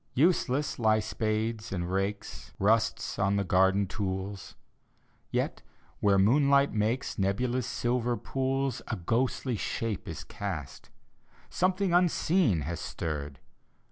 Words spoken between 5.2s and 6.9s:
Yet, where the moonlight